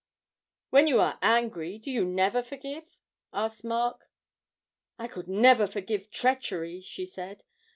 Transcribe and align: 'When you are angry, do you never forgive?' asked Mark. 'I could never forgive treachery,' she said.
'When 0.71 0.87
you 0.87 0.99
are 0.99 1.19
angry, 1.21 1.77
do 1.77 1.91
you 1.91 2.03
never 2.05 2.41
forgive?' 2.41 2.97
asked 3.31 3.63
Mark. 3.63 4.09
'I 4.97 5.07
could 5.09 5.27
never 5.27 5.67
forgive 5.67 6.09
treachery,' 6.09 6.81
she 6.81 7.05
said. 7.05 7.43